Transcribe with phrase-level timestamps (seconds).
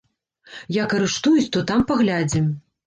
[0.79, 2.55] Як арыштуюць, то там паглядзім.